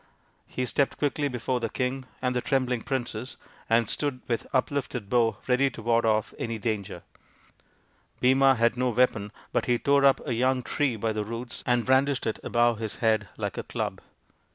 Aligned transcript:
He 0.47 0.65
stepped 0.65 0.97
quickly 0.97 1.27
before 1.27 1.59
the 1.59 1.69
king 1.69 2.05
and 2.23 2.35
the 2.35 2.41
trembling 2.41 2.81
princess, 2.81 3.37
and 3.69 3.87
stood 3.87 4.21
with 4.27 4.47
uplifted 4.51 5.11
bow 5.11 5.37
ready 5.47 5.69
to 5.69 5.81
ward 5.83 6.05
off 6.07 6.33
any 6.39 6.57
danger. 6.57 7.03
Bhima 8.19 8.55
had 8.55 8.75
no 8.75 8.89
F 8.91 8.97
82 8.97 8.97
THE 8.97 9.01
INDIAN 9.03 9.11
STORY 9.11 9.21
BOOK 9.21 9.45
weapon, 9.45 9.47
but 9.51 9.65
he 9.67 9.77
tore 9.77 10.05
up 10.05 10.21
a 10.27 10.33
young 10.33 10.63
tree 10.63 10.95
by 10.95 11.13
the 11.13 11.23
roots 11.23 11.63
and 11.67 11.85
brandished 11.85 12.25
it 12.25 12.39
above 12.43 12.79
his 12.79 12.95
head 12.95 13.27
like 13.37 13.59
a 13.59 13.63
club. 13.63 14.01